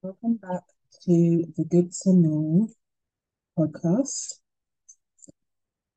[0.00, 0.62] Welcome back
[1.06, 2.68] to the Good to Me
[3.58, 4.34] podcast.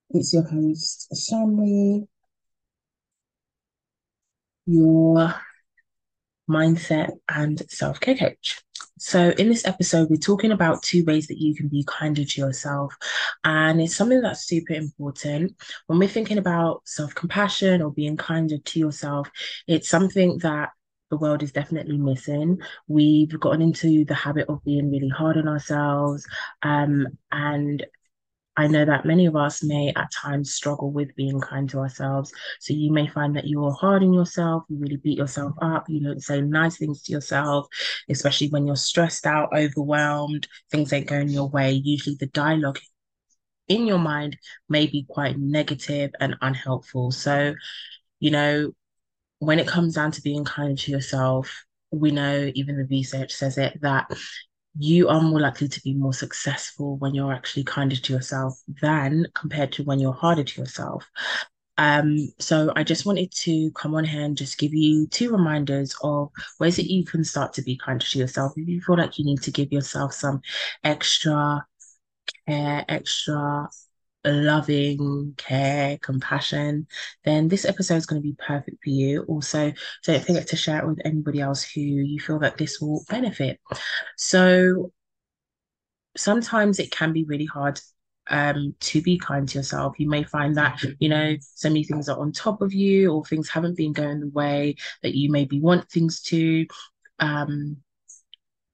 [0.09, 2.07] It's your host, Shanley,
[4.65, 5.35] your
[6.49, 8.61] mindset and self care coach.
[8.97, 12.41] So, in this episode, we're talking about two ways that you can be kinder to
[12.41, 12.95] yourself.
[13.43, 15.55] And it's something that's super important.
[15.85, 19.29] When we're thinking about self compassion or being kinder to yourself,
[19.67, 20.69] it's something that
[21.11, 22.57] the world is definitely missing.
[22.87, 26.25] We've gotten into the habit of being really hard on ourselves.
[26.63, 27.85] Um, and
[28.57, 32.33] I know that many of us may at times struggle with being kind to ourselves.
[32.59, 36.01] So you may find that you're hard on yourself, you really beat yourself up, you
[36.01, 37.67] don't say nice things to yourself,
[38.09, 41.71] especially when you're stressed out, overwhelmed, things ain't going your way.
[41.71, 42.79] Usually the dialogue
[43.67, 47.11] in your mind may be quite negative and unhelpful.
[47.11, 47.53] So,
[48.19, 48.73] you know,
[49.41, 53.57] when it comes down to being kind to yourself, we know even the research says
[53.57, 54.07] it that
[54.77, 59.25] you are more likely to be more successful when you're actually kinder to yourself than
[59.33, 61.03] compared to when you're harder to yourself.
[61.79, 65.95] Um, so I just wanted to come on here and just give you two reminders
[66.03, 68.53] of ways that you can start to be kinder to yourself.
[68.55, 70.41] If you feel like you need to give yourself some
[70.83, 71.65] extra
[72.47, 73.69] care, extra
[74.25, 76.87] loving care, compassion,
[77.23, 79.23] then this episode is going to be perfect for you.
[79.23, 79.73] Also,
[80.05, 83.59] don't forget to share it with anybody else who you feel that this will benefit.
[84.17, 84.91] So,
[86.17, 87.79] sometimes it can be really hard
[88.29, 89.99] um, to be kind to yourself.
[89.99, 93.25] You may find that, you know, so many things are on top of you or
[93.25, 96.65] things haven't been going the way that you maybe want things to.
[97.19, 97.77] Um,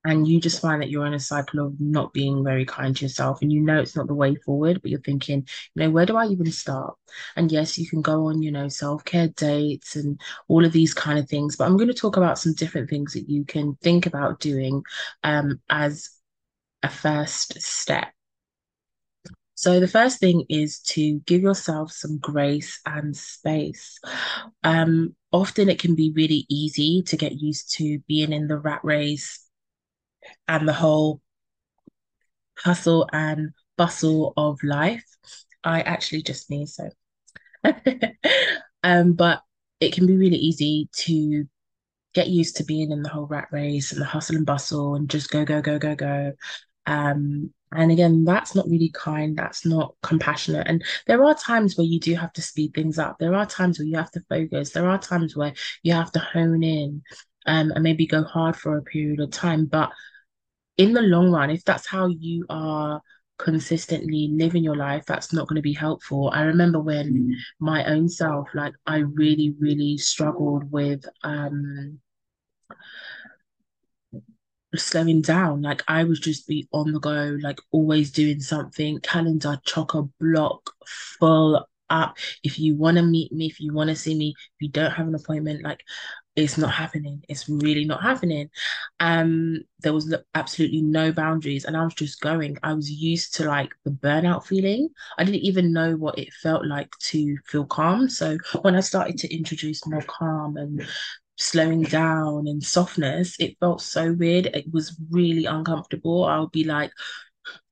[0.05, 3.05] and you just find that you're in a cycle of not being very kind to
[3.05, 5.45] yourself and you know it's not the way forward but you're thinking
[5.75, 6.95] you know where do i even start
[7.35, 11.19] and yes you can go on you know self-care dates and all of these kind
[11.19, 14.05] of things but i'm going to talk about some different things that you can think
[14.05, 14.81] about doing
[15.23, 16.09] um, as
[16.83, 18.07] a first step
[19.55, 23.99] so the first thing is to give yourself some grace and space.
[24.63, 28.81] Um, often it can be really easy to get used to being in the rat
[28.83, 29.46] race
[30.47, 31.21] and the whole
[32.57, 35.05] hustle and bustle of life.
[35.63, 36.89] I actually just sneezed, so.
[38.83, 39.41] um, but
[39.79, 41.45] it can be really easy to
[42.13, 45.09] get used to being in the whole rat race and the hustle and bustle and
[45.09, 46.33] just go, go, go, go, go.
[46.85, 50.67] Um, and again, that's not really kind, that's not compassionate.
[50.67, 53.17] And there are times where you do have to speed things up.
[53.19, 54.71] There are times where you have to focus.
[54.71, 57.03] There are times where you have to hone in
[57.45, 59.65] um, and maybe go hard for a period of time.
[59.65, 59.91] But
[60.77, 63.01] in the long run, if that's how you are
[63.37, 66.29] consistently living your life, that's not going to be helpful.
[66.33, 67.33] I remember when mm.
[67.59, 71.99] my own self, like I really, really struggled with um
[74.75, 75.61] slowing down.
[75.61, 80.03] Like I would just be on the go, like always doing something, calendar chock a
[80.19, 80.71] block
[81.19, 82.17] full up.
[82.43, 84.91] If you want to meet me, if you want to see me, if you don't
[84.91, 85.81] have an appointment, like
[86.37, 87.23] it's not happening.
[87.29, 88.49] It's really not happening.
[88.99, 92.57] Um, there was absolutely no boundaries, and I was just going.
[92.63, 94.89] I was used to like the burnout feeling.
[95.17, 98.09] I didn't even know what it felt like to feel calm.
[98.09, 100.85] So when I started to introduce more calm and
[101.37, 104.47] slowing down and softness, it felt so weird.
[104.47, 106.25] It was really uncomfortable.
[106.25, 106.91] I would be like,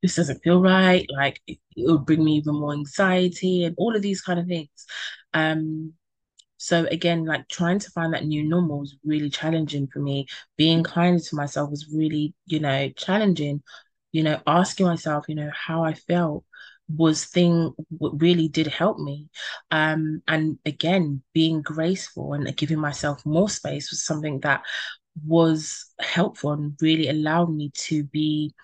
[0.01, 1.05] this doesn't feel right.
[1.09, 4.47] Like it, it would bring me even more anxiety and all of these kind of
[4.47, 4.69] things.
[5.33, 5.93] Um,
[6.65, 10.25] so again, like trying to find that new normal was really challenging for me.
[10.57, 13.61] Being kind to myself was really, you know, challenging.
[14.11, 16.43] You know, asking myself, you know, how I felt
[16.89, 19.29] was thing what really did help me.
[19.69, 24.63] Um, and again, being graceful and giving myself more space was something that
[25.23, 28.55] was helpful and really allowed me to be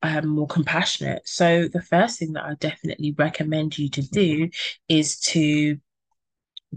[0.00, 1.20] um, more compassionate.
[1.26, 4.48] So the first thing that I definitely recommend you to do
[4.88, 5.78] is to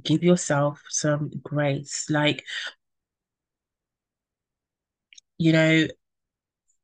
[0.04, 2.10] give yourself some grace.
[2.10, 2.44] Like,
[5.38, 5.88] you know,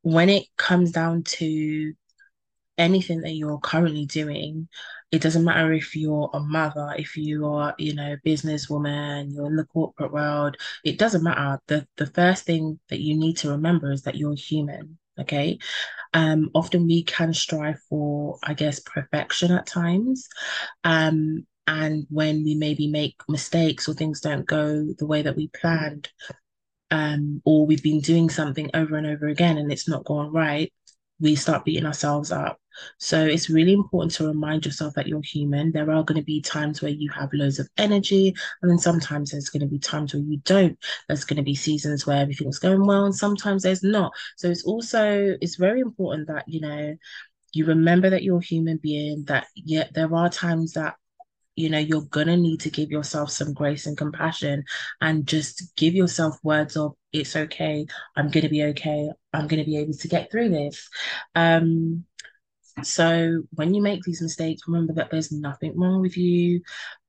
[0.02, 1.94] when it comes down to
[2.78, 4.68] anything that you're currently doing,
[5.12, 9.56] it doesn't matter if you're a mother, if you are, you know, businesswoman, you're in
[9.56, 11.60] the corporate world, it doesn't matter.
[11.68, 14.98] The the first thing that you need to remember is that you're human.
[15.18, 15.60] Okay.
[16.14, 20.28] Um, often we can strive for, I guess, perfection at times.
[20.84, 25.48] Um, and when we maybe make mistakes or things don't go the way that we
[25.50, 26.10] planned,
[26.92, 30.72] um, or we've been doing something over and over again and it's not going right,
[31.20, 32.60] we start beating ourselves up.
[33.00, 35.72] So it's really important to remind yourself that you're human.
[35.72, 39.32] There are going to be times where you have loads of energy, and then sometimes
[39.32, 40.78] there's going to be times where you don't.
[41.08, 44.12] There's going to be seasons where everything's going well, and sometimes there's not.
[44.36, 46.96] So it's also it's very important that you know
[47.54, 49.24] you remember that you're a human being.
[49.26, 50.96] That yet there are times that
[51.56, 54.64] you know you're gonna need to give yourself some grace and compassion
[55.02, 57.86] and just give yourself words of it's okay.
[58.16, 59.10] I'm gonna be okay.
[59.34, 60.90] I'm gonna be able to get through this.
[61.36, 62.06] Um
[62.84, 66.62] so when you make these mistakes remember that there's nothing wrong with you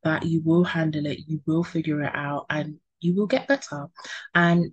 [0.04, 1.20] that you will handle it.
[1.26, 3.88] You will figure it out and you will get better.
[4.34, 4.72] And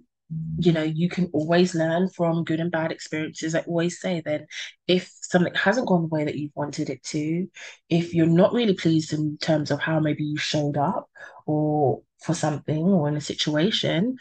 [0.58, 3.56] you know, you can always learn from good and bad experiences.
[3.56, 4.46] I always say that
[4.88, 7.48] if something hasn't gone the way that you've wanted it to,
[7.90, 11.10] if you're not really pleased in terms of how maybe you showed up
[11.46, 14.18] or for something or in a situation,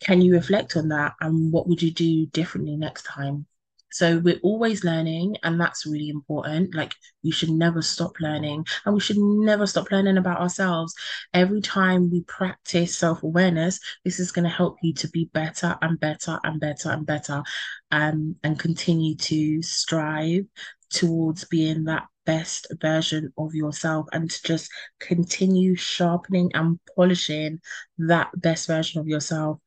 [0.00, 3.46] can you reflect on that and what would you do differently next time?
[3.92, 6.74] So we're always learning, and that's really important.
[6.74, 10.94] Like we should never stop learning, and we should never stop learning about ourselves.
[11.34, 16.00] Every time we practice self-awareness, this is going to help you to be better and
[16.00, 17.42] better and better and better,
[17.90, 20.44] um, and continue to strive
[20.90, 27.60] towards being that best version of yourself and to just continue sharpening and polishing
[27.98, 29.58] that best version of yourself.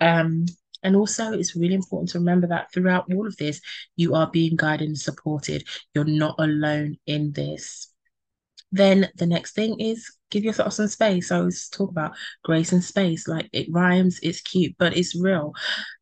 [0.00, 0.46] Um,
[0.82, 3.60] and also, it's really important to remember that throughout all of this,
[3.96, 5.64] you are being guided and supported.
[5.94, 7.92] You're not alone in this.
[8.72, 11.30] Then the next thing is give yourself some space.
[11.30, 12.12] I always talk about
[12.44, 13.26] grace and space.
[13.26, 15.52] Like it rhymes, it's cute, but it's real.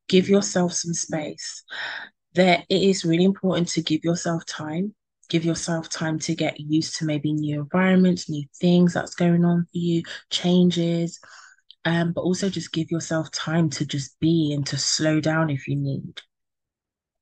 [0.08, 1.64] Give yourself some space.
[2.34, 4.94] There, it is really important to give yourself time.
[5.28, 9.64] Give yourself time to get used to maybe new environments, new things that's going on
[9.64, 11.18] for you, changes
[11.84, 15.68] um, but also just give yourself time to just be and to slow down if
[15.68, 16.20] you need.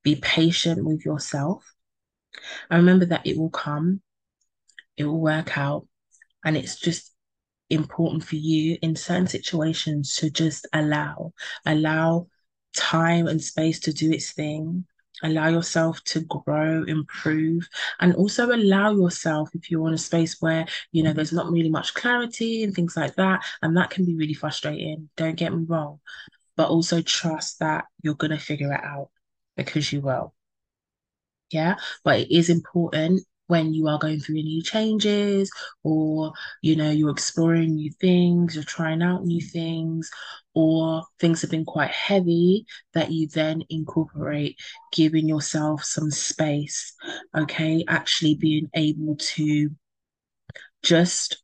[0.02, 1.64] Be patient with yourself.
[2.70, 4.00] And remember that it will come,
[4.96, 5.86] it will work out.
[6.44, 7.12] And it's just
[7.70, 11.32] important for you in certain situations to just allow,
[11.64, 12.28] allow
[12.76, 14.86] time and space to do its thing
[15.22, 17.68] allow yourself to grow improve
[18.00, 21.70] and also allow yourself if you're in a space where you know there's not really
[21.70, 25.64] much clarity and things like that and that can be really frustrating don't get me
[25.66, 25.98] wrong
[26.56, 29.10] but also trust that you're going to figure it out
[29.56, 30.34] because you will.
[31.50, 35.50] Yeah but it is important when you are going through new changes
[35.82, 36.32] or
[36.62, 40.10] you know you're exploring new things you're trying out new things
[40.54, 44.56] or things have been quite heavy that you then incorporate
[44.93, 46.94] giving yourself some space
[47.37, 49.70] okay actually being able to
[50.82, 51.42] just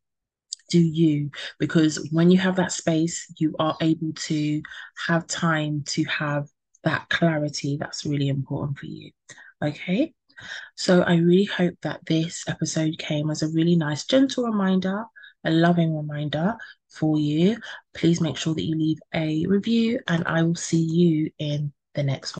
[0.69, 1.29] do you.
[1.59, 4.61] Because when you have that space you are able to
[5.07, 6.47] have time to have
[6.83, 9.09] that clarity that's really important for you
[9.63, 10.13] okay
[10.75, 15.05] so I really hope that this episode came as a really nice, gentle reminder,
[15.43, 16.55] a loving reminder
[16.89, 17.57] for you.
[17.93, 22.03] Please make sure that you leave a review, and I will see you in the
[22.03, 22.31] next one.